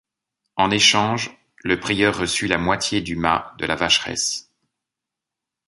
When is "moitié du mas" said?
2.57-3.53